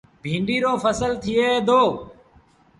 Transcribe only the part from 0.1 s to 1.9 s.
بيٚنڊيٚ رو ڦسل ٿئي دو۔